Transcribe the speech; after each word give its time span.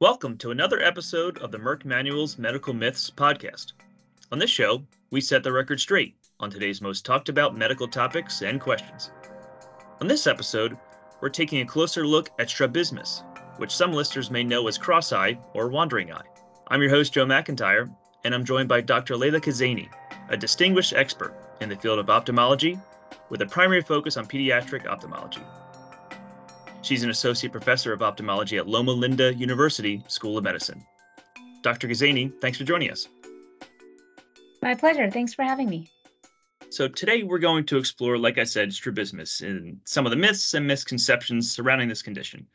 Welcome 0.00 0.36
to 0.38 0.50
another 0.50 0.82
episode 0.82 1.38
of 1.38 1.52
the 1.52 1.58
Merck 1.58 1.84
Manual's 1.84 2.36
Medical 2.36 2.74
Myths 2.74 3.12
podcast. 3.12 3.74
On 4.32 4.40
this 4.40 4.50
show, 4.50 4.82
we 5.12 5.20
set 5.20 5.44
the 5.44 5.52
record 5.52 5.78
straight 5.78 6.16
on 6.40 6.50
today's 6.50 6.82
most 6.82 7.06
talked 7.06 7.28
about 7.28 7.56
medical 7.56 7.86
topics 7.86 8.42
and 8.42 8.60
questions. 8.60 9.12
On 10.00 10.08
this 10.08 10.26
episode, 10.26 10.76
we're 11.20 11.28
taking 11.28 11.60
a 11.60 11.66
closer 11.66 12.04
look 12.04 12.30
at 12.40 12.50
strabismus, 12.50 13.22
which 13.58 13.74
some 13.74 13.92
listeners 13.92 14.32
may 14.32 14.42
know 14.42 14.66
as 14.66 14.76
cross 14.76 15.12
eye 15.12 15.38
or 15.54 15.68
wandering 15.68 16.12
eye. 16.12 16.26
I'm 16.66 16.82
your 16.82 16.90
host, 16.90 17.12
Joe 17.12 17.24
McIntyre, 17.24 17.88
and 18.24 18.34
I'm 18.34 18.44
joined 18.44 18.68
by 18.68 18.80
Dr. 18.80 19.16
Leila 19.16 19.40
Khazaeni, 19.40 19.88
a 20.28 20.36
distinguished 20.36 20.92
expert 20.92 21.36
in 21.60 21.68
the 21.68 21.76
field 21.76 22.00
of 22.00 22.10
ophthalmology 22.10 22.80
with 23.28 23.42
a 23.42 23.46
primary 23.46 23.82
focus 23.82 24.16
on 24.16 24.26
pediatric 24.26 24.86
ophthalmology. 24.86 25.42
She's 26.82 27.02
an 27.02 27.10
associate 27.10 27.50
professor 27.50 27.92
of 27.92 28.02
ophthalmology 28.02 28.58
at 28.58 28.68
Loma 28.68 28.92
Linda 28.92 29.32
University 29.34 30.04
School 30.08 30.36
of 30.36 30.44
Medicine. 30.44 30.84
Dr. 31.62 31.88
Khazaeni, 31.88 32.30
thanks 32.40 32.58
for 32.58 32.64
joining 32.64 32.90
us. 32.90 33.08
My 34.60 34.74
pleasure. 34.74 35.10
Thanks 35.10 35.32
for 35.32 35.42
having 35.42 35.68
me. 35.68 35.90
So 36.70 36.88
today 36.88 37.22
we're 37.22 37.38
going 37.38 37.64
to 37.66 37.78
explore, 37.78 38.18
like 38.18 38.36
I 38.36 38.44
said, 38.44 38.72
strabismus 38.72 39.40
and 39.40 39.80
some 39.84 40.06
of 40.06 40.10
the 40.10 40.16
myths 40.16 40.54
and 40.54 40.66
misconceptions 40.66 41.50
surrounding 41.50 41.88
this 41.88 42.02
condition. 42.02 42.46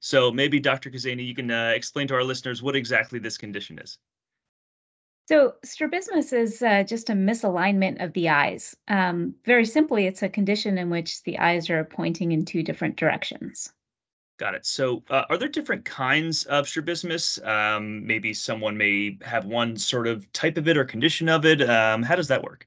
So 0.00 0.32
maybe 0.32 0.58
Dr. 0.58 0.90
Khazaeni, 0.90 1.26
you 1.26 1.34
can 1.34 1.50
uh, 1.50 1.72
explain 1.74 2.08
to 2.08 2.14
our 2.14 2.24
listeners 2.24 2.62
what 2.62 2.74
exactly 2.74 3.18
this 3.18 3.36
condition 3.36 3.78
is. 3.78 3.98
So, 5.28 5.54
strabismus 5.64 6.32
is 6.32 6.60
uh, 6.60 6.82
just 6.82 7.08
a 7.08 7.12
misalignment 7.12 8.02
of 8.02 8.12
the 8.14 8.28
eyes. 8.28 8.76
Um, 8.88 9.34
very 9.44 9.64
simply, 9.64 10.06
it's 10.06 10.22
a 10.22 10.28
condition 10.28 10.76
in 10.76 10.90
which 10.90 11.22
the 11.22 11.38
eyes 11.38 11.70
are 11.70 11.84
pointing 11.84 12.32
in 12.32 12.44
two 12.44 12.62
different 12.62 12.96
directions. 12.96 13.72
Got 14.38 14.54
it. 14.54 14.66
So, 14.66 15.04
uh, 15.10 15.24
are 15.28 15.36
there 15.36 15.48
different 15.48 15.84
kinds 15.84 16.44
of 16.44 16.66
strabismus? 16.66 17.38
Um, 17.44 18.06
maybe 18.06 18.34
someone 18.34 18.76
may 18.76 19.18
have 19.22 19.44
one 19.44 19.76
sort 19.76 20.08
of 20.08 20.32
type 20.32 20.56
of 20.56 20.66
it 20.66 20.76
or 20.76 20.84
condition 20.84 21.28
of 21.28 21.44
it. 21.44 21.68
Um, 21.68 22.02
how 22.02 22.16
does 22.16 22.28
that 22.28 22.42
work? 22.42 22.66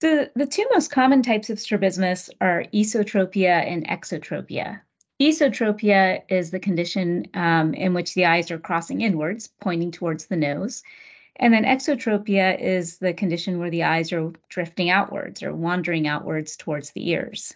The, 0.00 0.30
the 0.34 0.46
two 0.46 0.66
most 0.72 0.90
common 0.90 1.22
types 1.22 1.50
of 1.50 1.58
strabismus 1.58 2.30
are 2.40 2.64
esotropia 2.72 3.66
and 3.66 3.86
exotropia. 3.88 4.80
Esotropia 5.20 6.22
is 6.30 6.50
the 6.50 6.60
condition 6.60 7.26
um, 7.34 7.74
in 7.74 7.92
which 7.92 8.14
the 8.14 8.24
eyes 8.24 8.50
are 8.50 8.58
crossing 8.58 9.02
inwards, 9.02 9.48
pointing 9.60 9.90
towards 9.90 10.26
the 10.26 10.36
nose. 10.36 10.82
And 11.40 11.54
then 11.54 11.64
exotropia 11.64 12.60
is 12.60 12.98
the 12.98 13.14
condition 13.14 13.58
where 13.58 13.70
the 13.70 13.82
eyes 13.82 14.12
are 14.12 14.30
drifting 14.50 14.90
outwards 14.90 15.42
or 15.42 15.54
wandering 15.54 16.06
outwards 16.06 16.54
towards 16.54 16.90
the 16.90 17.08
ears. 17.08 17.54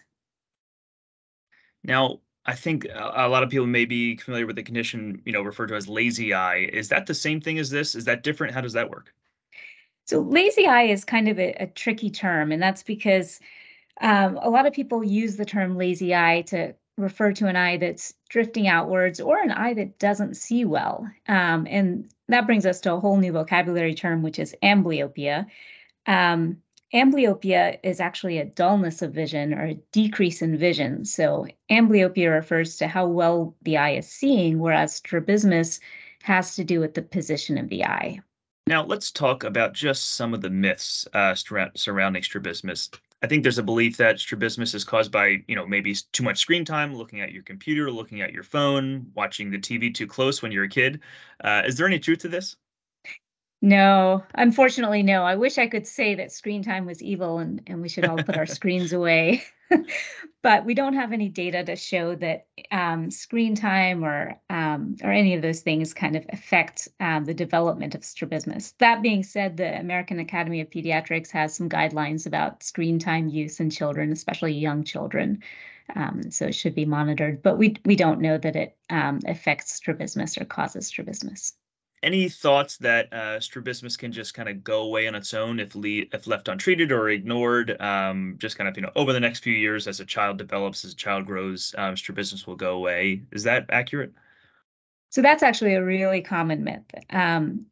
Now, 1.83 2.19
I 2.47 2.55
think 2.55 2.87
a 2.91 3.29
lot 3.29 3.43
of 3.43 3.49
people 3.49 3.67
may 3.67 3.85
be 3.85 4.17
familiar 4.17 4.47
with 4.47 4.55
the 4.55 4.63
condition, 4.63 5.21
you 5.23 5.31
know, 5.31 5.43
referred 5.43 5.67
to 5.67 5.75
as 5.75 5.87
lazy 5.87 6.33
eye. 6.33 6.67
Is 6.73 6.89
that 6.89 7.05
the 7.05 7.13
same 7.13 7.39
thing 7.39 7.59
as 7.59 7.69
this? 7.69 7.93
Is 7.93 8.05
that 8.05 8.23
different? 8.23 8.55
How 8.55 8.61
does 8.61 8.73
that 8.73 8.89
work? 8.89 9.13
So, 10.05 10.19
lazy 10.19 10.67
eye 10.67 10.83
is 10.83 11.05
kind 11.05 11.27
of 11.27 11.39
a, 11.39 11.53
a 11.53 11.67
tricky 11.67 12.09
term, 12.09 12.51
and 12.51 12.61
that's 12.61 12.83
because 12.83 13.39
um, 14.01 14.37
a 14.41 14.49
lot 14.49 14.67
of 14.67 14.73
people 14.73 15.03
use 15.03 15.35
the 15.35 15.45
term 15.45 15.77
lazy 15.77 16.13
eye 16.13 16.41
to 16.47 16.75
refer 16.97 17.31
to 17.33 17.47
an 17.47 17.55
eye 17.55 17.77
that's 17.77 18.13
drifting 18.29 18.67
outwards 18.67 19.19
or 19.19 19.37
an 19.39 19.51
eye 19.51 19.73
that 19.73 19.99
doesn't 19.99 20.35
see 20.35 20.65
well. 20.65 21.07
Um, 21.27 21.67
and 21.69 22.09
that 22.27 22.45
brings 22.45 22.65
us 22.65 22.79
to 22.81 22.93
a 22.93 22.99
whole 22.99 23.17
new 23.17 23.31
vocabulary 23.31 23.93
term, 23.93 24.21
which 24.21 24.39
is 24.39 24.55
amblyopia. 24.63 25.45
Um, 26.07 26.57
amblyopia 26.93 27.79
is 27.83 27.99
actually 27.99 28.37
a 28.37 28.45
dullness 28.45 29.01
of 29.01 29.13
vision 29.13 29.53
or 29.53 29.65
a 29.65 29.79
decrease 29.91 30.41
in 30.41 30.57
vision. 30.57 31.03
So, 31.05 31.47
amblyopia 31.69 32.33
refers 32.33 32.77
to 32.77 32.87
how 32.87 33.07
well 33.07 33.55
the 33.63 33.77
eye 33.77 33.91
is 33.91 34.07
seeing, 34.07 34.59
whereas 34.59 34.95
strabismus 34.95 35.79
has 36.23 36.55
to 36.55 36.63
do 36.63 36.79
with 36.79 36.93
the 36.93 37.01
position 37.01 37.57
of 37.57 37.69
the 37.69 37.85
eye. 37.85 38.19
Now, 38.67 38.83
let's 38.83 39.11
talk 39.11 39.43
about 39.43 39.73
just 39.73 40.15
some 40.15 40.33
of 40.33 40.41
the 40.41 40.49
myths 40.49 41.07
uh, 41.13 41.35
surrounding 41.35 42.23
strabismus. 42.23 42.89
I 43.21 43.27
think 43.27 43.43
there's 43.43 43.57
a 43.57 43.63
belief 43.63 43.97
that 43.97 44.19
strabismus 44.19 44.73
is 44.73 44.83
caused 44.83 45.11
by, 45.11 45.43
you 45.47 45.55
know, 45.55 45.65
maybe 45.65 45.95
too 46.11 46.23
much 46.23 46.39
screen 46.39 46.63
time, 46.65 46.93
looking 46.95 47.21
at 47.21 47.31
your 47.31 47.43
computer, 47.43 47.89
looking 47.91 48.21
at 48.21 48.33
your 48.33 48.43
phone, 48.43 49.11
watching 49.15 49.49
the 49.51 49.57
TV 49.57 49.93
too 49.93 50.07
close 50.07 50.41
when 50.41 50.51
you're 50.51 50.65
a 50.65 50.69
kid. 50.69 51.01
Uh, 51.43 51.63
is 51.65 51.77
there 51.77 51.87
any 51.87 51.99
truth 51.99 52.19
to 52.19 52.27
this? 52.27 52.55
No, 53.61 54.23
unfortunately, 54.35 55.01
no. 55.01 55.23
I 55.23 55.35
wish 55.35 55.57
I 55.57 55.67
could 55.67 55.87
say 55.87 56.15
that 56.15 56.31
screen 56.31 56.61
time 56.61 56.85
was 56.85 57.01
evil 57.01 57.39
and, 57.39 57.61
and 57.67 57.81
we 57.81 57.89
should 57.89 58.05
all 58.05 58.21
put 58.21 58.37
our 58.37 58.45
screens 58.57 58.93
away. 58.93 59.43
but 60.43 60.65
we 60.65 60.73
don't 60.73 60.93
have 60.93 61.11
any 61.11 61.29
data 61.29 61.63
to 61.63 61.75
show 61.75 62.15
that 62.15 62.45
um, 62.71 63.09
screen 63.09 63.55
time 63.55 64.03
or 64.05 64.39
um, 64.49 64.95
or 65.03 65.11
any 65.11 65.33
of 65.33 65.41
those 65.41 65.61
things 65.61 65.93
kind 65.93 66.15
of 66.15 66.25
affect 66.29 66.87
um, 66.99 67.25
the 67.25 67.33
development 67.33 67.95
of 67.95 68.03
strabismus. 68.03 68.73
That 68.79 69.01
being 69.01 69.23
said, 69.23 69.57
the 69.57 69.79
American 69.79 70.19
Academy 70.19 70.61
of 70.61 70.69
Pediatrics 70.69 71.31
has 71.31 71.55
some 71.55 71.69
guidelines 71.69 72.27
about 72.27 72.61
screen 72.61 72.99
time 72.99 73.29
use 73.29 73.59
in 73.59 73.69
children, 73.69 74.11
especially 74.11 74.53
young 74.53 74.83
children. 74.83 75.41
Um, 75.95 76.29
so 76.31 76.45
it 76.45 76.55
should 76.55 76.75
be 76.75 76.85
monitored, 76.85 77.41
but 77.41 77.57
we 77.57 77.75
we 77.85 77.95
don't 77.95 78.21
know 78.21 78.37
that 78.37 78.55
it 78.55 78.77
um, 78.89 79.19
affects 79.25 79.73
strabismus 79.73 80.37
or 80.37 80.45
causes 80.45 80.87
strabismus 80.87 81.53
any 82.05 82.29
thoughts 82.29 82.77
that 82.77 83.11
uh, 83.11 83.39
strabismus 83.39 83.97
can 83.97 84.11
just 84.11 84.35
kind 84.35 84.47
of 84.47 84.63
go 84.63 84.83
away 84.83 85.07
on 85.07 85.15
its 85.15 85.33
own 85.33 85.59
if 85.59 85.75
le- 85.75 86.05
if 86.13 86.27
left 86.27 86.47
untreated 86.47 86.91
or 86.91 87.09
ignored? 87.09 87.81
Um, 87.81 88.35
just 88.37 88.57
kind 88.57 88.69
of 88.69 88.77
you 88.77 88.83
know 88.83 88.91
over 88.95 89.11
the 89.11 89.19
next 89.19 89.39
few 89.39 89.53
years 89.53 89.87
as 89.87 89.99
a 89.99 90.05
child 90.05 90.37
develops, 90.37 90.85
as 90.85 90.93
a 90.93 90.95
child 90.95 91.25
grows, 91.25 91.73
um, 91.77 91.97
strabismus 91.97 92.45
will 92.45 92.55
go 92.55 92.75
away. 92.75 93.23
Is 93.31 93.43
that 93.43 93.65
accurate? 93.69 94.13
So 95.09 95.21
that's 95.21 95.43
actually 95.43 95.73
a 95.73 95.83
really 95.83 96.21
common 96.21 96.63
myth. 96.63 96.83
Um, 97.09 97.65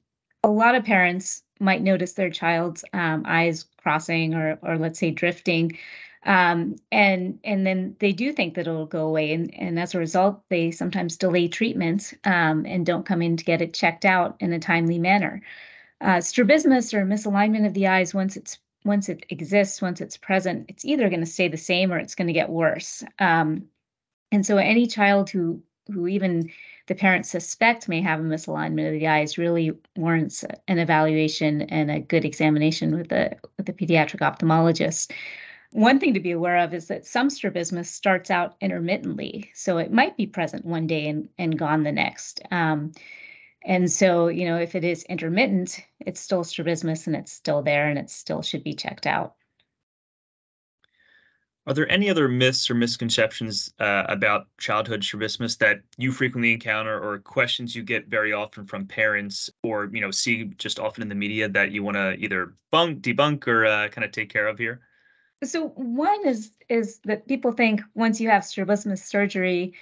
a 0.44 0.50
lot 0.50 0.76
of 0.76 0.84
parents 0.84 1.44
might 1.60 1.82
notice 1.82 2.14
their 2.14 2.32
child's 2.32 2.84
um, 2.94 3.24
eyes 3.28 3.66
crossing 3.78 4.34
or 4.34 4.58
or 4.64 4.78
let's 4.80 5.00
say 5.00 5.12
drifting 5.12 5.78
um, 6.26 6.76
and 6.92 7.40
and 7.44 7.66
then 7.66 7.96
they 8.00 8.14
do 8.14 8.32
think 8.32 8.56
that 8.56 8.68
it'll 8.68 8.86
go 8.86 9.08
away 9.08 9.34
and, 9.34 9.54
and 9.54 9.80
as 9.80 9.94
a 9.94 10.00
result 10.00 10.42
they 10.50 10.72
sometimes 10.72 11.18
delay 11.18 11.48
treatment 11.48 12.14
um, 12.24 12.66
and 12.66 12.86
don't 12.86 13.06
come 13.06 13.22
in 13.22 13.38
to 13.38 13.44
get 13.44 13.62
it 13.62 13.74
checked 13.74 14.06
out 14.06 14.36
in 14.40 14.54
a 14.54 14.60
timely 14.60 15.00
manner. 15.00 15.42
Uh, 16.02 16.22
strabismus 16.22 16.94
or 16.94 17.06
misalignment 17.06 17.66
of 17.66 17.74
the 17.74 17.88
eyes 17.88 18.14
once 18.14 18.36
it's 18.38 18.58
once 18.86 19.08
it 19.08 19.26
exists 19.30 19.82
once 19.82 20.02
it's 20.02 20.18
present 20.18 20.66
it's 20.68 20.84
either 20.84 21.10
going 21.10 21.22
to 21.22 21.26
stay 21.26 21.48
the 21.48 21.58
same 21.58 21.92
or 21.92 21.98
it's 21.98 22.16
going 22.16 22.28
to 22.28 22.34
get 22.34 22.50
worse. 22.50 23.04
Um, 23.20 23.68
and 24.32 24.46
so 24.46 24.58
any 24.58 24.88
child 24.88 25.30
who 25.30 25.62
who 25.92 26.08
even 26.08 26.50
the 26.88 26.96
parents 26.96 27.30
suspect 27.30 27.90
may 27.90 28.02
have 28.02 28.20
a 28.20 28.24
misalignment 28.24 28.88
of 28.88 29.00
the 29.00 29.08
eyes 29.08 29.38
really 29.38 29.72
warrants 29.98 30.44
an 30.68 30.80
evaluation 30.80 31.64
and 31.64 31.92
a 31.92 32.00
good 32.00 32.26
examination 32.26 32.96
with 32.96 33.10
the 33.10 33.36
with 33.58 33.66
the 33.66 33.74
pediatric 33.74 34.20
ophthalmologist 34.20 35.12
one 35.74 36.00
thing 36.00 36.14
to 36.14 36.20
be 36.20 36.32
aware 36.32 36.58
of 36.58 36.74
is 36.74 36.88
that 36.88 37.06
some 37.06 37.30
strabismus 37.30 37.90
starts 37.90 38.32
out 38.32 38.56
intermittently. 38.62 39.52
So 39.54 39.78
it 39.78 39.92
might 39.92 40.16
be 40.16 40.28
present 40.28 40.66
one 40.66 40.88
day 40.88 41.08
and, 41.08 41.28
and 41.38 41.58
gone 41.58 41.84
the 41.84 41.92
next. 41.92 42.42
Um, 42.52 42.92
and 43.66 43.92
so, 43.92 44.28
you 44.28 44.46
know, 44.46 44.58
if 44.58 44.76
it 44.76 44.84
is 44.84 45.04
intermittent, 45.06 45.80
it's 46.00 46.20
still 46.20 46.44
strabismus 46.44 47.08
and 47.08 47.16
it's 47.16 47.32
still 47.32 47.62
there 47.62 47.88
and 47.90 47.98
it 47.98 48.10
still 48.10 48.42
should 48.42 48.64
be 48.64 48.74
checked 48.74 49.08
out. 49.08 49.36
Are 51.66 51.74
there 51.74 51.90
any 51.90 52.10
other 52.10 52.28
myths 52.28 52.70
or 52.70 52.74
misconceptions 52.74 53.74
uh, 53.80 54.04
about 54.10 54.48
childhood 54.60 55.02
strabismus 55.02 55.56
that 55.58 55.80
you 55.98 56.12
frequently 56.12 56.52
encounter 56.52 57.02
or 57.02 57.20
questions 57.20 57.74
you 57.74 57.84
get 57.84 58.08
very 58.08 58.34
often 58.34 58.66
from 58.66 58.86
parents 58.86 59.50
or, 59.64 59.90
you 59.94 60.02
know, 60.02 60.12
see 60.12 60.44
just 60.58 60.78
often 60.78 61.02
in 61.02 61.08
the 61.08 61.16
media 61.16 61.48
that 61.48 61.72
you 61.72 61.82
want 61.82 61.96
to 61.96 62.16
either 62.16 62.54
bunk, 62.70 63.02
debunk 63.02 63.48
or 63.48 63.66
uh, 63.66 63.88
kind 63.88 64.04
of 64.04 64.12
take 64.12 64.30
care 64.30 64.48
of 64.48 64.58
here? 64.60 64.82
So 65.44 65.70
one 65.70 66.26
is 66.28 66.52
is 66.70 67.00
that 67.06 67.28
people 67.28 67.52
think 67.52 67.82
once 67.96 68.22
you 68.22 68.30
have 68.30 68.46
strabismus 68.46 69.04
surgery, 69.04 69.74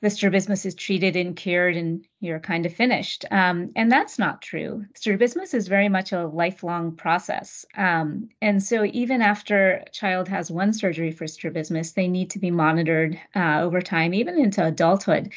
the 0.00 0.10
strabismus 0.10 0.64
is 0.64 0.74
treated 0.74 1.16
and 1.16 1.34
cured 1.34 1.76
and 1.76 2.04
you're 2.20 2.38
kind 2.38 2.64
of 2.66 2.72
finished. 2.72 3.24
Um, 3.32 3.72
and 3.74 3.90
that's 3.90 4.18
not 4.18 4.42
true. 4.42 4.86
Strabismus 4.94 5.54
is 5.54 5.66
very 5.66 5.88
much 5.88 6.12
a 6.12 6.26
lifelong 6.26 6.94
process. 6.94 7.66
Um, 7.76 8.28
and 8.40 8.62
so 8.62 8.84
even 8.84 9.22
after 9.22 9.82
a 9.86 9.90
child 9.90 10.28
has 10.28 10.50
one 10.52 10.72
surgery 10.72 11.10
for 11.10 11.26
strabismus, 11.26 11.92
they 11.92 12.06
need 12.06 12.30
to 12.30 12.38
be 12.38 12.52
monitored 12.52 13.18
uh, 13.34 13.60
over 13.60 13.80
time, 13.82 14.14
even 14.14 14.38
into 14.38 14.64
adulthood. 14.64 15.32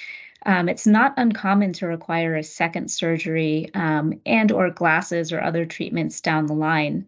Um, 0.45 0.69
it's 0.69 0.87
not 0.87 1.13
uncommon 1.17 1.73
to 1.73 1.87
require 1.87 2.35
a 2.35 2.43
second 2.43 2.89
surgery 2.91 3.69
um, 3.73 4.13
and 4.25 4.51
or 4.51 4.69
glasses 4.69 5.31
or 5.31 5.41
other 5.41 5.65
treatments 5.65 6.21
down 6.21 6.45
the 6.45 6.53
line. 6.53 7.07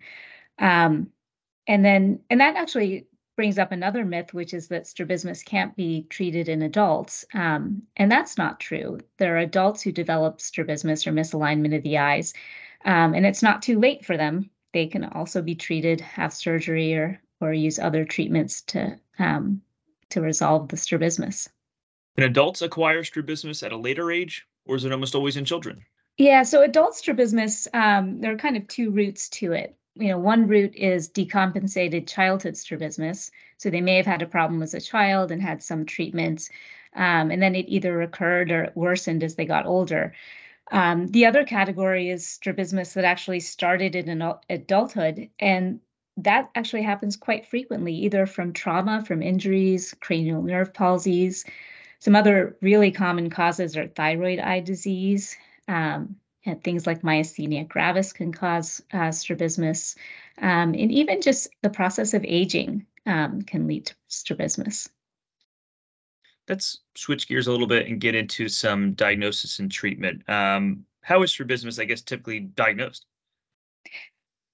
Um, 0.60 1.12
and 1.68 1.84
then, 1.84 2.20
and 2.30 2.42
that 2.42 2.56
actually 2.56 3.08
brings 3.36 3.58
up 3.58 3.72
another 3.72 4.06
myth, 4.06 4.34
which 4.34 4.54
is 4.54 4.68
that 4.68 4.88
strabismus 4.88 5.44
can't 5.44 5.76
be 5.76 6.06
treated 6.10 6.50
in 6.50 6.62
adults. 6.62 7.26
Um, 7.34 7.84
and 7.98 8.12
that's 8.12 8.38
not 8.38 8.60
true. 8.60 9.00
There 9.18 9.36
are 9.36 9.40
adults 9.40 9.82
who 9.82 9.92
develop 9.92 10.40
strabismus 10.40 11.08
or 11.08 11.12
misalignment 11.12 11.76
of 11.76 11.84
the 11.84 11.98
eyes, 11.98 12.34
um, 12.86 13.14
and 13.14 13.26
it's 13.26 13.44
not 13.44 13.62
too 13.62 13.80
late 13.80 14.06
for 14.06 14.18
them. 14.18 14.50
They 14.74 14.88
can 14.88 15.06
also 15.06 15.42
be 15.42 15.56
treated, 15.56 16.02
have 16.02 16.34
surgery, 16.34 16.94
or 16.96 17.20
or 17.42 17.54
use 17.54 17.80
other 17.80 18.06
treatments 18.06 18.62
to 18.62 19.00
um, 19.20 19.62
to 20.10 20.22
resolve 20.22 20.70
the 20.70 20.78
strabismus. 20.78 21.50
Can 22.16 22.26
adults 22.26 22.62
acquire 22.62 23.04
strabismus 23.04 23.64
at 23.64 23.72
a 23.72 23.78
later 23.78 24.12
age, 24.12 24.46
or 24.66 24.76
is 24.76 24.86
it 24.86 24.92
almost 24.92 25.16
always 25.16 25.38
in 25.38 25.46
children? 25.46 25.84
Yeah, 26.18 26.44
so 26.44 26.62
adult 26.62 26.96
strabismus, 26.96 27.68
um, 27.74 28.22
there 28.22 28.32
are 28.32 28.38
kind 28.38 28.56
of 28.56 28.68
two 28.68 28.92
routes 28.92 29.30
to 29.30 29.54
it. 29.54 29.76
You 29.96 30.08
know, 30.10 30.18
one 30.18 30.48
route 30.48 30.76
is 30.76 31.10
decompensated 31.10 32.08
childhood 32.08 32.58
strabismus. 32.58 33.32
So 33.58 33.70
they 33.70 33.82
may 33.82 33.96
have 33.98 34.06
had 34.06 34.22
a 34.22 34.28
problem 34.28 34.62
as 34.64 34.74
a 34.74 34.82
child 34.82 35.32
and 35.32 35.42
had 35.42 35.62
some 35.64 35.86
treatment, 35.86 36.50
um, 36.96 37.32
and 37.32 37.42
then 37.42 37.56
it 37.56 37.66
either 37.70 37.96
recurred 37.96 38.52
or 38.52 38.72
worsened 38.76 39.24
as 39.24 39.36
they 39.36 39.46
got 39.46 39.66
older. 39.66 40.14
Um, 40.72 41.08
the 41.08 41.26
other 41.26 41.44
category 41.44 42.10
is 42.10 42.28
strabismus 42.28 42.94
that 42.94 43.06
actually 43.06 43.40
started 43.42 43.96
in 43.96 44.22
adulthood, 44.50 45.30
and 45.40 45.80
that 46.18 46.50
actually 46.56 46.84
happens 46.84 47.16
quite 47.16 47.46
frequently, 47.46 47.94
either 47.94 48.26
from 48.26 48.54
trauma, 48.54 49.04
from 49.06 49.22
injuries, 49.22 49.94
cranial 50.00 50.42
nerve 50.42 50.74
palsies. 50.74 51.46
Some 52.00 52.16
other 52.16 52.58
really 52.62 52.92
common 52.92 53.30
causes 53.30 53.78
are 53.78 53.88
thyroid 53.88 54.40
eye 54.40 54.60
disease, 54.60 55.38
um, 55.68 56.16
and 56.46 56.64
things 56.64 56.86
like 56.86 57.02
myasthenia 57.02 57.68
gravis 57.68 58.14
can 58.14 58.32
cause 58.32 58.82
uh, 58.94 59.12
strabismus, 59.12 59.96
um, 60.42 60.74
and 60.74 60.92
even 60.92 61.22
just 61.22 61.48
the 61.62 61.70
process 61.70 62.14
of 62.14 62.24
aging 62.26 62.86
um, 63.06 63.42
can 63.42 63.68
lead 63.68 63.86
to 63.86 63.96
strabismus. 64.08 64.90
Let's 66.50 66.80
switch 66.96 67.28
gears 67.28 67.48
a 67.48 67.52
little 67.52 67.68
bit 67.68 67.88
and 67.88 68.02
get 68.02 68.16
into 68.16 68.50
some 68.50 68.94
diagnosis 68.94 69.60
and 69.60 69.72
treatment. 69.72 70.28
Um, 70.30 70.86
how 71.02 71.22
is 71.24 71.32
strabismus, 71.32 71.80
I 71.80 71.86
guess, 71.86 72.02
typically 72.02 72.42
diagnosed? 72.42 73.06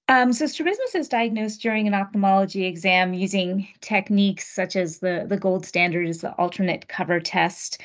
Um, 0.08 0.34
so 0.34 0.48
strabismus 0.48 0.96
is 0.96 1.08
diagnosed 1.08 1.62
during 1.62 1.88
an 1.88 1.94
ophthalmology 1.94 2.66
exam 2.66 3.14
using 3.14 3.68
techniques 3.80 4.48
such 4.48 4.76
as 4.76 4.98
the, 5.00 5.26
the 5.28 5.38
gold 5.38 5.68
standard 5.68 6.08
is 6.08 6.22
the 6.22 6.32
alternate 6.34 6.88
cover 6.88 7.20
test. 7.20 7.80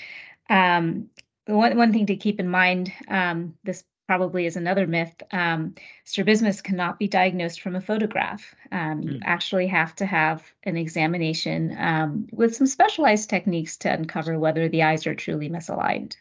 Um, 0.49 1.11
one, 1.47 1.77
one 1.77 1.93
thing 1.93 2.07
to 2.07 2.17
keep 2.17 2.41
in 2.41 2.49
mind, 2.49 2.93
um, 3.09 3.55
this 3.65 3.85
probably 4.07 4.47
is 4.47 4.57
another 4.57 4.87
myth, 4.87 5.15
um, 5.33 5.75
strabismus 6.05 6.61
cannot 6.61 6.99
be 6.99 7.09
diagnosed 7.09 7.61
from 7.61 7.77
a 7.77 7.81
photograph. 7.81 8.55
Um, 8.71 9.03
mm. 9.03 9.05
You 9.05 9.13
hmm. 9.19 9.23
actually 9.25 9.67
have 9.69 9.95
to 9.97 10.07
have 10.07 10.43
an 10.65 10.77
examination 10.77 11.77
um, 11.79 12.27
with 12.33 12.55
some 12.55 12.67
specialized 12.67 13.31
techniques 13.31 13.77
to 13.79 13.93
uncover 13.93 14.39
whether 14.39 14.69
the 14.69 14.83
eyes 14.83 15.07
are 15.07 15.15
truly 15.15 15.49
misaligned. 15.49 16.17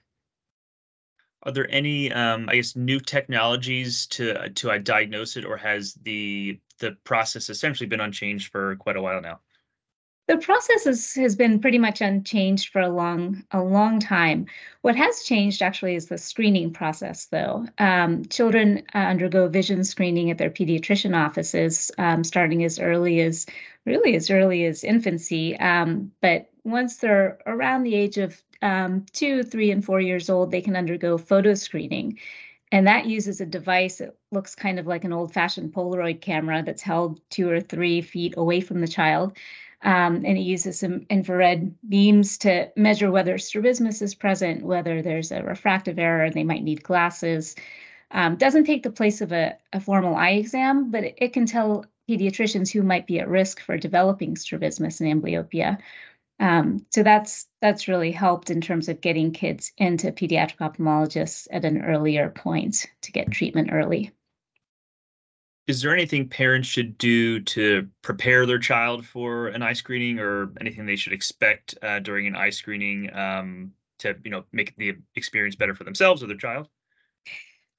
Are 1.45 1.51
there 1.51 1.69
any, 1.69 2.11
um, 2.11 2.47
I 2.47 2.55
guess, 2.55 2.75
new 2.75 3.01
technologies 3.01 4.07
to 4.07 4.49
to 4.49 4.71
uh, 4.71 4.77
diagnose 4.77 5.35
it, 5.35 5.43
or 5.43 5.57
has 5.57 5.93
the 5.95 6.59
the 6.79 6.93
process 7.03 7.49
essentially 7.49 7.87
been 7.87 7.99
unchanged 7.99 8.49
for 8.49 8.77
quite 8.77 8.95
a 8.95 9.01
while 9.01 9.21
now? 9.21 9.41
The 10.27 10.37
process 10.37 10.87
is, 10.87 11.13
has 11.15 11.35
been 11.35 11.59
pretty 11.59 11.77
much 11.77 11.99
unchanged 11.99 12.69
for 12.71 12.79
a 12.79 12.87
long, 12.87 13.43
a 13.51 13.61
long 13.61 13.99
time. 13.99 14.45
What 14.81 14.95
has 14.95 15.23
changed 15.23 15.61
actually 15.61 15.95
is 15.95 16.05
the 16.05 16.17
screening 16.17 16.71
process, 16.71 17.25
though. 17.25 17.67
Um, 17.77 18.23
children 18.25 18.83
uh, 18.95 18.99
undergo 18.99 19.49
vision 19.49 19.83
screening 19.83 20.31
at 20.31 20.37
their 20.37 20.49
pediatrician 20.49 21.13
offices, 21.13 21.91
um, 21.97 22.23
starting 22.23 22.63
as 22.63 22.79
early 22.79 23.19
as, 23.19 23.45
really 23.85 24.15
as 24.15 24.29
early 24.29 24.63
as 24.65 24.85
infancy. 24.85 25.59
Um, 25.59 26.09
but 26.21 26.49
once 26.63 26.97
they're 26.97 27.39
around 27.45 27.83
the 27.83 27.95
age 27.95 28.17
of 28.17 28.41
um, 28.61 29.05
two, 29.11 29.43
three, 29.43 29.71
and 29.71 29.83
four 29.83 29.99
years 29.99 30.29
old, 30.29 30.51
they 30.51 30.61
can 30.61 30.77
undergo 30.77 31.17
photo 31.17 31.53
screening. 31.53 32.17
And 32.71 32.87
that 32.87 33.05
uses 33.05 33.39
a 33.39 33.45
device 33.45 33.97
that 33.97 34.15
looks 34.31 34.55
kind 34.55 34.79
of 34.79 34.87
like 34.87 35.03
an 35.03 35.13
old 35.13 35.31
fashioned 35.31 35.73
Polaroid 35.73 36.21
camera 36.21 36.63
that's 36.63 36.81
held 36.81 37.19
two 37.29 37.47
or 37.49 37.59
three 37.61 38.01
feet 38.01 38.33
away 38.35 38.61
from 38.61 38.79
the 38.81 38.87
child. 38.87 39.37
Um, 39.83 40.23
and 40.25 40.37
it 40.37 40.41
uses 40.41 40.79
some 40.79 41.05
infrared 41.09 41.75
beams 41.89 42.37
to 42.39 42.71
measure 42.77 43.11
whether 43.11 43.37
strabismus 43.37 44.01
is 44.01 44.15
present, 44.15 44.63
whether 44.63 45.01
there's 45.01 45.31
a 45.31 45.43
refractive 45.43 45.99
error, 45.99 46.29
they 46.29 46.45
might 46.45 46.63
need 46.63 46.83
glasses. 46.83 47.55
Um, 48.11 48.37
doesn't 48.37 48.63
take 48.63 48.83
the 48.83 48.91
place 48.91 49.19
of 49.19 49.33
a, 49.33 49.57
a 49.73 49.81
formal 49.81 50.15
eye 50.15 50.31
exam, 50.31 50.89
but 50.89 51.03
it, 51.03 51.15
it, 51.17 51.33
can 51.33 51.45
tell 51.45 51.85
pediatricians 52.09 52.71
who 52.71 52.81
might 52.81 53.07
be 53.07 53.19
at 53.19 53.27
risk 53.27 53.59
for 53.59 53.77
developing 53.77 54.37
strabismus 54.37 55.01
and 55.01 55.21
amblyopia. 55.21 55.77
Um, 56.39 56.85
so 56.91 57.03
that's 57.03 57.47
that's 57.61 57.87
really 57.87 58.11
helped 58.11 58.49
in 58.49 58.61
terms 58.61 58.87
of 58.89 59.01
getting 59.01 59.31
kids 59.31 59.71
into 59.77 60.11
pediatric 60.11 60.57
ophthalmologists 60.57 61.47
at 61.51 61.65
an 61.65 61.83
earlier 61.83 62.29
point 62.29 62.85
to 63.01 63.11
get 63.11 63.31
treatment 63.31 63.69
early 63.71 64.11
is 65.67 65.81
there 65.81 65.93
anything 65.93 66.27
parents 66.27 66.67
should 66.67 66.97
do 66.97 67.39
to 67.39 67.87
prepare 68.01 68.45
their 68.45 68.59
child 68.59 69.05
for 69.05 69.47
an 69.47 69.61
eye 69.61 69.73
screening 69.73 70.19
or 70.19 70.51
anything 70.59 70.85
they 70.85 70.95
should 70.95 71.13
expect 71.13 71.75
uh, 71.81 71.99
during 71.99 72.27
an 72.27 72.35
eye 72.35 72.49
screening 72.49 73.13
um, 73.15 73.71
to 73.99 74.15
you 74.23 74.31
know 74.31 74.43
make 74.51 74.75
the 74.75 74.95
experience 75.15 75.55
better 75.55 75.73
for 75.73 75.83
themselves 75.83 76.21
or 76.23 76.27
their 76.27 76.37
child? 76.37 76.67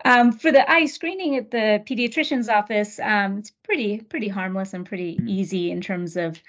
Um, 0.04 0.32
for 0.32 0.50
the 0.50 0.70
eye 0.70 0.86
screening 0.86 1.36
at 1.36 1.50
the 1.50 1.82
pediatrician's 1.86 2.48
office 2.48 2.98
um, 3.00 3.38
it's 3.38 3.50
pretty 3.50 4.00
pretty 4.00 4.28
harmless 4.28 4.74
and 4.74 4.86
pretty 4.86 5.16
mm-hmm. 5.16 5.28
easy 5.28 5.70
in 5.70 5.80
terms 5.80 6.16
of 6.16 6.40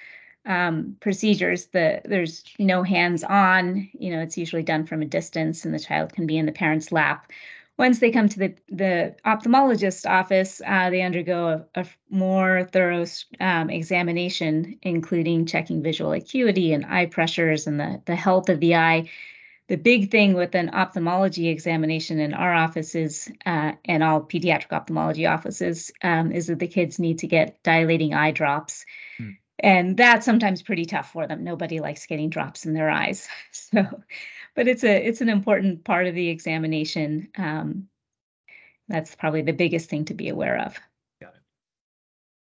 um, 0.45 0.95
procedures. 0.99 1.67
The 1.67 2.01
there's 2.05 2.43
no 2.59 2.83
hands 2.83 3.23
on 3.23 3.89
you 3.97 4.11
know 4.11 4.21
it's 4.21 4.37
usually 4.37 4.63
done 4.63 4.85
from 4.85 5.01
a 5.01 5.05
distance 5.05 5.65
and 5.65 5.73
the 5.73 5.79
child 5.79 6.13
can 6.13 6.27
be 6.27 6.37
in 6.37 6.45
the 6.45 6.51
parent's 6.51 6.91
lap 6.91 7.31
once 7.77 7.99
they 7.99 8.09
come 8.09 8.29
to 8.29 8.39
the, 8.39 8.55
the 8.69 9.15
ophthalmologist 9.25 10.09
office, 10.09 10.61
uh, 10.65 10.89
they 10.89 11.01
undergo 11.01 11.65
a, 11.75 11.81
a 11.81 11.85
more 12.09 12.63
thorough 12.71 13.05
um, 13.41 13.69
examination, 13.69 14.77
including 14.81 15.45
checking 15.45 15.83
visual 15.83 16.13
acuity 16.13 16.71
and 16.71 16.85
eye 16.85 17.05
pressures 17.05 17.67
and 17.67 17.79
the, 17.79 18.01
the 18.05 18.15
health 18.15 18.47
of 18.47 18.61
the 18.61 18.75
eye. 18.75 19.09
The 19.67 19.77
big 19.77 20.11
thing 20.11 20.35
with 20.35 20.55
an 20.55 20.69
ophthalmology 20.69 21.49
examination 21.49 22.19
in 22.19 22.33
our 22.33 22.53
office 22.53 22.95
is, 22.95 23.29
uh, 23.45 23.73
and 23.85 24.03
all 24.03 24.21
pediatric 24.21 24.71
ophthalmology 24.71 25.25
offices, 25.25 25.91
um, 26.01 26.31
is 26.31 26.47
that 26.47 26.59
the 26.59 26.67
kids 26.67 26.99
need 26.99 27.19
to 27.19 27.27
get 27.27 27.61
dilating 27.63 28.13
eye 28.13 28.31
drops. 28.31 28.85
Hmm. 29.17 29.31
And 29.59 29.97
that's 29.97 30.25
sometimes 30.25 30.61
pretty 30.61 30.85
tough 30.85 31.11
for 31.11 31.27
them. 31.27 31.43
Nobody 31.43 31.79
likes 31.79 32.05
getting 32.05 32.29
drops 32.29 32.65
in 32.65 32.73
their 32.73 32.89
eyes. 32.89 33.27
So 33.51 33.83
but 34.55 34.67
it's 34.67 34.83
a 34.83 35.05
it's 35.05 35.21
an 35.21 35.29
important 35.29 35.83
part 35.83 36.07
of 36.07 36.15
the 36.15 36.29
examination. 36.29 37.29
Um, 37.37 37.87
that's 38.87 39.15
probably 39.15 39.41
the 39.41 39.53
biggest 39.53 39.89
thing 39.89 40.05
to 40.05 40.13
be 40.13 40.29
aware 40.29 40.59
of. 40.59 40.79
Got 41.21 41.35
it. 41.35 41.41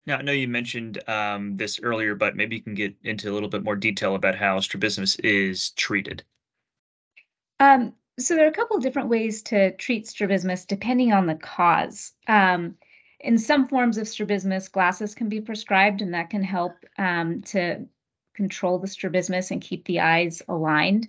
Now 0.06 0.16
I 0.16 0.22
know 0.22 0.32
you 0.32 0.48
mentioned 0.48 1.02
um, 1.08 1.56
this 1.56 1.80
earlier, 1.82 2.14
but 2.14 2.36
maybe 2.36 2.56
you 2.56 2.62
can 2.62 2.74
get 2.74 2.94
into 3.04 3.30
a 3.30 3.34
little 3.34 3.48
bit 3.48 3.62
more 3.62 3.76
detail 3.76 4.14
about 4.14 4.34
how 4.34 4.58
strabismus 4.60 5.16
is 5.16 5.70
treated. 5.70 6.24
Um, 7.60 7.94
so 8.18 8.34
there 8.34 8.46
are 8.46 8.50
a 8.50 8.52
couple 8.52 8.76
of 8.76 8.82
different 8.82 9.08
ways 9.08 9.42
to 9.42 9.74
treat 9.76 10.06
strabismus 10.06 10.64
depending 10.64 11.12
on 11.12 11.26
the 11.26 11.36
cause. 11.36 12.12
Um, 12.26 12.76
in 13.20 13.36
some 13.36 13.68
forms 13.68 13.98
of 13.98 14.08
strabismus, 14.08 14.68
glasses 14.68 15.14
can 15.14 15.28
be 15.28 15.42
prescribed, 15.42 16.00
and 16.00 16.14
that 16.14 16.30
can 16.30 16.42
help 16.42 16.72
um, 16.96 17.42
to 17.42 17.86
control 18.34 18.78
the 18.78 18.88
strabismus 18.88 19.50
and 19.50 19.60
keep 19.60 19.84
the 19.84 20.00
eyes 20.00 20.40
aligned. 20.48 21.08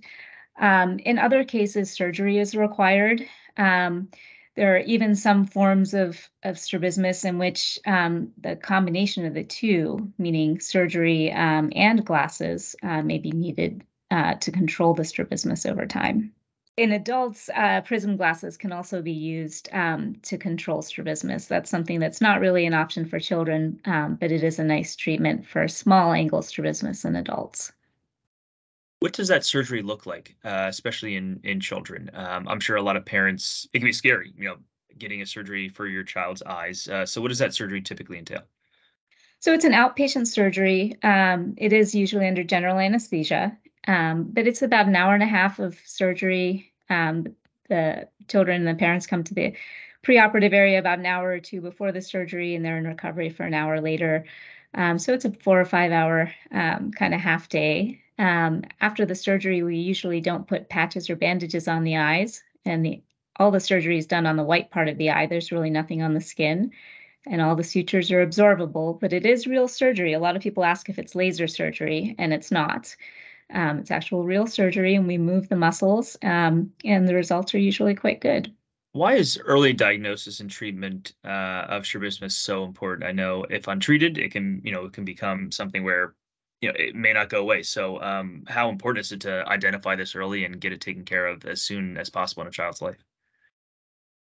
Um, 0.62 1.00
in 1.00 1.18
other 1.18 1.44
cases, 1.44 1.92
surgery 1.92 2.38
is 2.38 2.56
required. 2.56 3.28
Um, 3.58 4.10
there 4.56 4.76
are 4.76 4.80
even 4.80 5.16
some 5.16 5.46
forms 5.46 5.94
of, 5.94 6.30
of 6.44 6.60
strabismus 6.60 7.26
in 7.26 7.38
which 7.38 7.80
um, 7.86 8.32
the 8.38 8.56
combination 8.56 9.26
of 9.26 9.34
the 9.34 9.44
two, 9.44 10.12
meaning 10.18 10.60
surgery 10.60 11.32
um, 11.32 11.72
and 11.76 12.06
glasses, 12.06 12.76
uh, 12.84 13.02
may 13.02 13.18
be 13.18 13.32
needed 13.32 13.84
uh, 14.12 14.36
to 14.36 14.52
control 14.52 14.94
the 14.94 15.06
strabismus 15.06 15.66
over 15.66 15.86
time. 15.86 16.32
In 16.78 16.92
adults, 16.92 17.50
uh, 17.56 17.82
prism 17.82 18.16
glasses 18.16 18.56
can 18.56 18.72
also 18.72 19.02
be 19.02 19.12
used 19.12 19.70
um, 19.72 20.16
to 20.24 20.38
control 20.38 20.82
strabismus. 20.82 21.48
That's 21.48 21.70
something 21.70 22.00
that's 22.00 22.22
not 22.22 22.40
really 22.40 22.66
an 22.66 22.74
option 22.74 23.06
for 23.06 23.20
children, 23.20 23.80
um, 23.86 24.16
but 24.16 24.32
it 24.32 24.44
is 24.44 24.60
a 24.60 24.64
nice 24.64 24.96
treatment 24.96 25.46
for 25.46 25.68
small 25.68 26.12
angle 26.12 26.42
strabismus 26.42 27.04
in 27.04 27.16
adults. 27.16 27.72
What 29.02 29.14
does 29.14 29.28
that 29.30 29.44
surgery 29.44 29.82
look 29.82 30.06
like, 30.06 30.36
uh, 30.46 30.68
especially 30.70 31.16
in 31.16 31.40
in 31.44 31.60
children? 31.60 32.12
Um, 32.14 32.48
I'm 32.48 32.60
sure 32.60 32.76
a 32.76 32.84
lot 32.84 32.96
of 32.96 33.04
parents 33.04 33.68
it 33.74 33.80
can 33.80 33.88
be 33.88 33.92
scary, 33.92 34.32
you 34.38 34.46
know, 34.46 34.58
getting 35.00 35.24
a 35.24 35.26
surgery 35.26 35.70
for 35.70 35.88
your 35.88 36.04
child's 36.04 36.44
eyes. 36.44 36.88
Uh, 36.88 37.04
so, 37.04 37.20
what 37.20 37.30
does 37.30 37.40
that 37.40 37.56
surgery 37.56 37.82
typically 37.82 38.20
entail? 38.20 38.44
So, 39.40 39.54
it's 39.54 39.66
an 39.66 39.72
outpatient 39.72 40.28
surgery. 40.28 41.00
Um, 41.02 41.56
it 41.58 41.74
is 41.74 41.96
usually 41.96 42.28
under 42.28 42.44
general 42.44 42.78
anesthesia, 42.78 43.58
um, 43.88 44.26
but 44.34 44.46
it's 44.46 44.62
about 44.62 44.86
an 44.86 44.96
hour 44.96 45.16
and 45.16 45.24
a 45.24 45.26
half 45.26 45.58
of 45.58 45.80
surgery. 45.84 46.72
Um, 46.92 47.36
the 47.70 48.08
children 48.28 48.68
and 48.68 48.68
the 48.68 48.80
parents 48.80 49.08
come 49.08 49.24
to 49.24 49.34
the 49.34 49.56
preoperative 50.04 50.54
area 50.54 50.78
about 50.78 51.00
an 51.00 51.08
hour 51.08 51.32
or 51.32 51.40
two 51.40 51.60
before 51.60 51.92
the 51.92 52.04
surgery, 52.04 52.54
and 52.54 52.64
they're 52.64 52.78
in 52.78 52.86
recovery 52.86 53.32
for 53.32 53.48
an 53.48 53.56
hour 53.56 53.82
later. 53.82 54.26
Um, 54.76 55.00
so 55.00 55.12
it's 55.12 55.26
a 55.26 55.32
four 55.32 55.60
or 55.60 55.66
five 55.66 55.92
hour 55.92 56.32
um, 56.52 56.92
kind 56.92 57.16
of 57.16 57.20
half 57.20 57.50
day. 57.50 58.02
Um, 58.22 58.62
after 58.82 59.04
the 59.04 59.16
surgery, 59.16 59.64
we 59.64 59.78
usually 59.78 60.22
don't 60.22 60.46
put 60.46 60.70
patches 60.70 61.10
or 61.10 61.16
bandages 61.16 61.68
on 61.68 61.84
the 61.84 61.98
eyes, 61.98 62.44
and 62.66 62.86
the, 62.86 63.02
all 63.38 63.50
the 63.50 63.60
surgery 63.60 63.98
is 63.98 64.06
done 64.06 64.28
on 64.28 64.36
the 64.36 64.44
white 64.44 64.70
part 64.70 64.88
of 64.88 65.00
the 65.00 65.10
eye. 65.10 65.26
There's 65.26 65.52
really 65.52 65.72
nothing 65.72 66.04
on 66.04 66.14
the 66.14 66.22
skin, 66.22 66.72
and 67.26 67.42
all 67.42 67.56
the 67.56 67.64
sutures 67.64 68.12
are 68.12 68.24
absorbable, 68.24 69.00
but 69.00 69.12
it 69.12 69.26
is 69.26 69.48
real 69.48 69.68
surgery. 69.68 70.14
A 70.14 70.20
lot 70.20 70.36
of 70.36 70.44
people 70.44 70.64
ask 70.64 70.88
if 70.88 71.00
it's 71.00 71.16
laser 71.16 71.48
surgery, 71.48 72.16
and 72.20 72.32
it's 72.32 72.52
not. 72.52 72.96
Um, 73.52 73.80
it's 73.80 73.90
actual 73.90 74.24
real 74.24 74.46
surgery, 74.46 74.94
and 74.94 75.08
we 75.08 75.18
move 75.18 75.50
the 75.50 75.56
muscles, 75.56 76.16
um, 76.22 76.72
and 76.86 77.08
the 77.08 77.16
results 77.16 77.56
are 77.56 77.60
usually 77.60 77.96
quite 77.96 78.22
good. 78.22 78.54
Why 78.92 79.16
is 79.16 79.40
early 79.44 79.74
diagnosis 79.74 80.42
and 80.42 80.50
treatment 80.50 81.14
uh, 81.26 81.66
of 81.70 81.88
strabismus 81.88 82.38
so 82.38 82.66
important? 82.66 83.10
I 83.10 83.14
know 83.14 83.46
if 83.50 83.68
untreated, 83.68 84.20
it 84.20 84.32
can 84.32 84.62
you 84.64 84.72
know 84.72 84.86
it 84.86 84.94
can 84.94 85.06
become 85.06 85.52
something 85.52 85.84
where 85.84 86.14
you 86.62 86.70
know 86.70 86.76
it 86.78 86.96
may 86.96 87.12
not 87.12 87.30
go 87.30 87.42
away. 87.42 87.64
So, 87.64 88.02
um, 88.02 88.44
how 88.48 88.70
important 88.70 89.06
is 89.06 89.12
it 89.12 89.22
to 89.22 89.48
identify 89.48 89.96
this 89.96 90.16
early 90.16 90.46
and 90.46 90.62
get 90.62 90.72
it 90.72 90.82
taken 90.82 91.04
care 91.04 91.26
of 91.26 91.46
as 91.46 91.62
soon 91.62 91.98
as 91.98 92.10
possible 92.10 92.42
in 92.44 92.48
a 92.48 92.52
child's 92.52 92.82
life? 92.82 93.04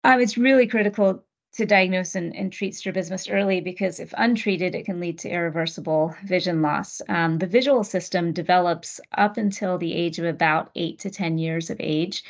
Um, 0.05 0.21
it's 0.21 0.39
really 0.39 0.67
critical 0.67 1.23
to 1.53 1.67
diagnose 1.67 2.15
and, 2.15 2.35
and, 2.37 2.53
treat 2.53 2.75
strabismus 2.75 3.29
early 3.29 3.61
because 3.61 3.99
if 3.99 4.15
untreated, 4.17 4.75
it 4.75 4.85
can 4.85 5.01
lead 5.01 5.19
to 5.19 5.29
irreversible 5.29 6.15
vision 6.25 6.63
loss. 6.63 7.03
Um, 7.09 7.39
the 7.39 7.47
visual 7.47 7.83
system 7.83 8.33
develops 8.33 9.01
up 9.19 9.37
until 9.37 9.77
the 9.77 9.93
age 9.93 10.19
of 10.21 10.25
about 10.25 10.71
eight 10.77 11.01
to 11.01 11.11
10 11.11 11.39
years 11.39 11.69
of 11.69 11.77
age. 11.81 12.23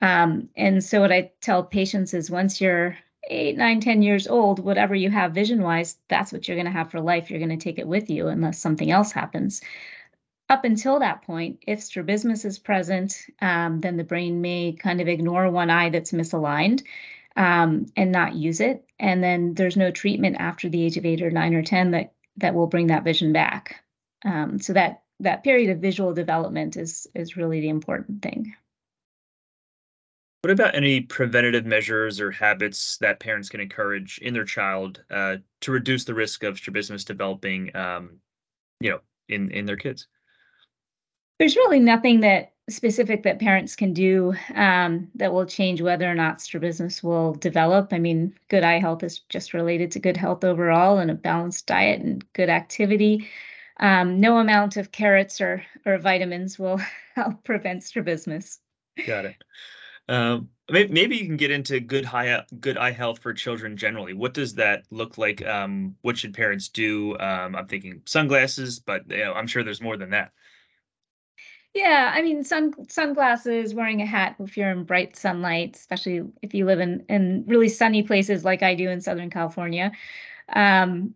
Um, 0.00 0.48
and 0.56 0.82
so, 0.82 1.00
what 1.00 1.12
I 1.12 1.32
tell 1.40 1.64
patients 1.64 2.14
is 2.14 2.30
once 2.30 2.60
you're 2.60 2.96
eight, 3.30 3.56
nine, 3.56 3.80
10 3.80 4.02
years 4.02 4.26
old, 4.26 4.58
whatever 4.58 4.94
you 4.94 5.10
have 5.10 5.32
vision 5.32 5.62
wise, 5.62 5.96
that's 6.08 6.32
what 6.32 6.46
you're 6.46 6.56
going 6.56 6.66
to 6.66 6.72
have 6.72 6.90
for 6.90 7.00
life. 7.00 7.30
You're 7.30 7.38
going 7.38 7.56
to 7.56 7.64
take 7.64 7.78
it 7.78 7.86
with 7.86 8.10
you 8.10 8.28
unless 8.28 8.58
something 8.58 8.90
else 8.90 9.12
happens. 9.12 9.62
Up 10.48 10.64
until 10.64 10.98
that 10.98 11.22
point, 11.22 11.62
if 11.66 11.80
strabismus 11.80 12.44
is 12.44 12.58
present, 12.58 13.16
um, 13.40 13.80
then 13.80 13.96
the 13.96 14.04
brain 14.04 14.40
may 14.40 14.72
kind 14.72 15.00
of 15.00 15.06
ignore 15.06 15.48
one 15.48 15.70
eye 15.70 15.90
that's 15.90 16.10
misaligned 16.10 16.82
um, 17.36 17.86
and 17.96 18.10
not 18.10 18.34
use 18.34 18.60
it. 18.60 18.84
And 18.98 19.22
then 19.22 19.54
there's 19.54 19.76
no 19.76 19.92
treatment 19.92 20.36
after 20.40 20.68
the 20.68 20.82
age 20.82 20.96
of 20.96 21.06
eight 21.06 21.22
or 21.22 21.30
nine 21.30 21.54
or 21.54 21.62
10 21.62 21.92
that, 21.92 22.12
that 22.38 22.54
will 22.54 22.66
bring 22.66 22.88
that 22.88 23.04
vision 23.04 23.32
back. 23.32 23.84
Um, 24.24 24.58
so 24.58 24.72
that, 24.72 25.02
that 25.20 25.44
period 25.44 25.70
of 25.70 25.78
visual 25.78 26.14
development 26.14 26.76
is, 26.76 27.06
is 27.14 27.36
really 27.36 27.60
the 27.60 27.68
important 27.68 28.20
thing. 28.20 28.54
What 30.42 30.50
about 30.50 30.74
any 30.74 31.02
preventative 31.02 31.66
measures 31.66 32.18
or 32.18 32.30
habits 32.30 32.96
that 32.98 33.20
parents 33.20 33.50
can 33.50 33.60
encourage 33.60 34.18
in 34.18 34.32
their 34.32 34.44
child 34.44 35.04
uh, 35.10 35.36
to 35.60 35.70
reduce 35.70 36.04
the 36.04 36.14
risk 36.14 36.44
of 36.44 36.56
strabismus 36.56 37.04
developing, 37.04 37.74
um, 37.76 38.18
you 38.80 38.90
know, 38.90 39.00
in 39.28 39.50
in 39.50 39.66
their 39.66 39.76
kids? 39.76 40.06
There's 41.38 41.56
really 41.56 41.80
nothing 41.80 42.20
that 42.20 42.52
specific 42.70 43.22
that 43.24 43.40
parents 43.40 43.76
can 43.76 43.92
do 43.92 44.34
um, 44.54 45.08
that 45.14 45.32
will 45.32 45.44
change 45.44 45.82
whether 45.82 46.10
or 46.10 46.14
not 46.14 46.40
strabismus 46.40 47.02
will 47.02 47.34
develop. 47.34 47.92
I 47.92 47.98
mean, 47.98 48.34
good 48.48 48.64
eye 48.64 48.78
health 48.78 49.02
is 49.02 49.20
just 49.28 49.52
related 49.52 49.90
to 49.92 50.00
good 50.00 50.16
health 50.16 50.44
overall 50.44 50.98
and 50.98 51.10
a 51.10 51.14
balanced 51.14 51.66
diet 51.66 52.00
and 52.00 52.24
good 52.32 52.48
activity. 52.48 53.28
Um, 53.78 54.20
no 54.20 54.38
amount 54.38 54.76
of 54.76 54.92
carrots 54.92 55.40
or, 55.40 55.62
or 55.84 55.98
vitamins 55.98 56.58
will 56.58 56.80
help 57.14 57.42
prevent 57.44 57.82
strabismus. 57.82 58.60
Got 59.06 59.24
it. 59.24 59.36
Um, 60.08 60.48
maybe 60.68 61.16
you 61.16 61.26
can 61.26 61.36
get 61.36 61.50
into 61.50 61.80
good 61.80 62.04
high 62.04 62.44
good 62.60 62.76
eye 62.76 62.92
health 62.92 63.20
for 63.20 63.32
children 63.32 63.76
generally. 63.76 64.14
What 64.14 64.34
does 64.34 64.54
that 64.54 64.84
look 64.90 65.18
like? 65.18 65.44
Um, 65.46 65.96
what 66.02 66.18
should 66.18 66.34
parents 66.34 66.68
do? 66.68 67.18
Um, 67.18 67.54
I'm 67.56 67.66
thinking 67.66 68.02
sunglasses, 68.06 68.80
but 68.80 69.08
you 69.10 69.18
know, 69.18 69.34
I'm 69.34 69.46
sure 69.46 69.62
there's 69.62 69.80
more 69.80 69.96
than 69.96 70.10
that. 70.10 70.32
Yeah, 71.74 72.12
I 72.12 72.22
mean, 72.22 72.42
sun 72.42 72.72
sunglasses, 72.88 73.74
wearing 73.74 74.02
a 74.02 74.06
hat 74.06 74.36
if 74.40 74.56
you're 74.56 74.70
in 74.70 74.84
bright 74.84 75.16
sunlight, 75.16 75.76
especially 75.76 76.22
if 76.42 76.52
you 76.52 76.66
live 76.66 76.80
in 76.80 77.04
in 77.08 77.44
really 77.46 77.68
sunny 77.68 78.02
places 78.02 78.44
like 78.44 78.62
I 78.62 78.74
do 78.74 78.90
in 78.90 79.00
Southern 79.00 79.30
California. 79.30 79.92
Um, 80.48 81.14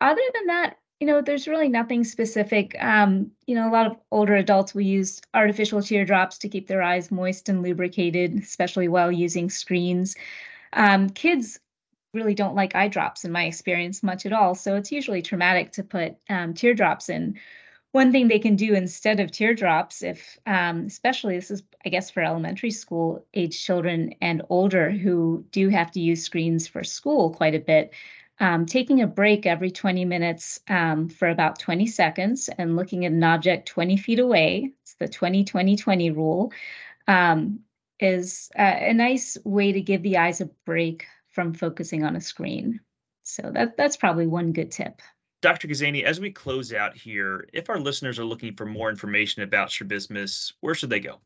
other 0.00 0.22
than 0.34 0.46
that, 0.48 0.78
you 1.00 1.06
know, 1.06 1.20
there's 1.20 1.48
really 1.48 1.68
nothing 1.68 2.04
specific. 2.04 2.76
Um, 2.80 3.30
you 3.46 3.54
know, 3.54 3.68
a 3.68 3.72
lot 3.72 3.86
of 3.86 3.96
older 4.10 4.36
adults 4.36 4.74
will 4.74 4.82
use 4.82 5.20
artificial 5.34 5.82
teardrops 5.82 6.38
to 6.38 6.48
keep 6.48 6.66
their 6.66 6.82
eyes 6.82 7.10
moist 7.10 7.48
and 7.48 7.62
lubricated, 7.62 8.38
especially 8.38 8.88
while 8.88 9.10
using 9.10 9.50
screens. 9.50 10.14
Um, 10.72 11.10
kids 11.10 11.58
really 12.12 12.34
don't 12.34 12.54
like 12.54 12.74
eye 12.74 12.88
drops, 12.88 13.24
in 13.24 13.32
my 13.32 13.44
experience, 13.44 14.02
much 14.02 14.24
at 14.24 14.32
all. 14.32 14.54
So 14.54 14.76
it's 14.76 14.92
usually 14.92 15.20
traumatic 15.20 15.72
to 15.72 15.82
put 15.82 16.16
um, 16.30 16.54
teardrops 16.54 17.08
in 17.08 17.38
one 17.94 18.10
thing 18.10 18.26
they 18.26 18.40
can 18.40 18.56
do 18.56 18.74
instead 18.74 19.20
of 19.20 19.30
teardrops, 19.30 20.02
if 20.02 20.36
um, 20.46 20.86
especially 20.86 21.36
this 21.36 21.50
is, 21.50 21.62
I 21.84 21.90
guess, 21.90 22.10
for 22.10 22.22
elementary 22.24 22.72
school 22.72 23.24
age 23.34 23.64
children 23.64 24.14
and 24.20 24.42
older 24.48 24.90
who 24.90 25.44
do 25.52 25.68
have 25.68 25.92
to 25.92 26.00
use 26.00 26.24
screens 26.24 26.66
for 26.66 26.82
school 26.82 27.30
quite 27.30 27.54
a 27.54 27.60
bit, 27.60 27.92
um, 28.40 28.66
taking 28.66 29.00
a 29.00 29.06
break 29.06 29.46
every 29.46 29.70
20 29.70 30.04
minutes 30.04 30.60
um, 30.68 31.08
for 31.08 31.28
about 31.28 31.58
20 31.58 31.86
seconds 31.86 32.50
and 32.58 32.76
looking 32.76 33.04
at 33.04 33.12
an 33.12 33.22
object 33.22 33.68
20 33.68 33.96
feet 33.96 34.18
away, 34.18 34.72
it's 34.82 34.94
the 34.94 35.08
20 35.08 35.44
20 35.44 35.76
20 35.76 36.10
rule, 36.10 36.52
um, 37.06 37.60
is 38.00 38.50
a, 38.56 38.90
a 38.90 38.94
nice 38.94 39.36
way 39.44 39.72
to 39.72 39.80
give 39.80 40.02
the 40.02 40.16
eyes 40.16 40.40
a 40.40 40.50
break 40.66 41.06
from 41.28 41.54
focusing 41.54 42.04
on 42.04 42.16
a 42.16 42.20
screen. 42.20 42.80
So 43.22 43.50
that, 43.54 43.76
that's 43.76 43.96
probably 43.96 44.26
one 44.26 44.52
good 44.52 44.70
tip. 44.70 45.00
Dr. 45.40 45.68
Khazaeni, 45.68 46.04
as 46.04 46.20
we 46.20 46.30
close 46.30 46.72
out 46.72 46.96
here, 46.96 47.46
if 47.52 47.68
our 47.68 47.78
listeners 47.78 48.18
are 48.18 48.24
looking 48.24 48.54
for 48.54 48.64
more 48.64 48.88
information 48.88 49.42
about 49.42 49.70
strabismus, 49.70 50.54
where 50.60 50.74
should 50.74 50.90
they 50.90 51.00
go? 51.00 51.20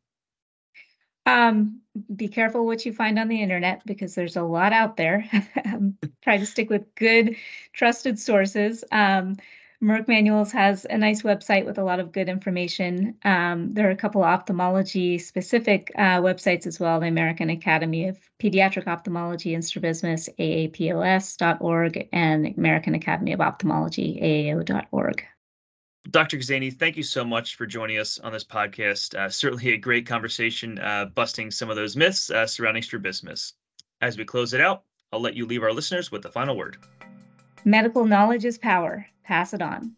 Um, 1.29 1.81
be 2.15 2.29
careful 2.29 2.65
what 2.65 2.87
you 2.87 2.93
find 2.93 3.19
on 3.19 3.29
the 3.29 3.43
internet 3.43 3.83
because 3.85 4.15
there's 4.15 4.37
a 4.37 4.43
lot 4.43 4.73
out 4.73 4.97
there. 4.97 5.29
Try 6.23 6.39
to 6.39 6.47
stick 6.47 6.71
with 6.71 6.95
good, 6.95 7.37
trusted 7.73 8.19
sources. 8.19 8.85
Um, 8.93 9.37
Merck 9.83 10.09
Manuals 10.09 10.51
has 10.53 10.87
a 10.89 10.99
nice 10.99 11.23
website 11.23 11.65
with 11.65 11.79
a 11.79 11.85
lot 11.85 12.01
of 12.01 12.11
good 12.11 12.29
information. 12.29 13.15
Um, 13.25 13.75
there 13.75 13.87
are 13.87 13.93
a 13.93 13.97
couple 13.97 14.25
ophthalmology 14.25 15.19
specific 15.19 15.93
uh, 15.95 16.21
websites 16.21 16.67
as 16.67 16.81
well 16.81 16.99
the 16.99 17.07
American 17.07 17.51
Academy 17.51 18.09
of 18.09 18.19
Pediatric 18.41 18.89
Ophthalmology 18.89 19.55
and 19.55 19.63
Strabismus, 19.63 20.29
aapos.org, 20.39 22.09
and 22.13 22.55
American 22.59 22.95
Academy 22.95 23.33
of 23.33 23.41
Ophthalmology, 23.41 24.19
aao.org. 24.21 25.25
Dr. 26.11 26.39
Khazaeni, 26.39 26.73
thank 26.73 26.97
you 26.97 27.03
so 27.03 27.23
much 27.23 27.57
for 27.57 27.67
joining 27.67 27.99
us 27.99 28.19
on 28.21 28.33
this 28.33 28.45
podcast. 28.45 29.15
Uh, 29.15 29.29
certainly 29.29 29.75
a 29.75 29.77
great 29.77 30.07
conversation, 30.07 30.79
uh, 30.79 31.05
busting 31.15 31.51
some 31.51 31.69
of 31.69 31.77
those 31.77 31.97
myths 31.97 32.31
uh, 32.31 32.47
surrounding 32.47 32.83
strabismus. 32.83 33.53
As 34.01 34.17
we 34.17 34.25
close 34.25 34.55
it 34.55 34.61
out, 34.61 34.85
I'll 35.13 35.21
let 35.21 35.35
you 35.35 35.45
leave 35.45 35.63
our 35.63 35.73
listeners 35.73 36.11
with 36.11 36.23
the 36.23 36.31
final 36.31 36.57
word. 36.57 36.79
Medical 37.65 38.07
knowledge 38.07 38.47
is 38.47 38.57
power. 38.57 39.07
Pass 39.23 39.53
it 39.53 39.61
on. 39.61 39.97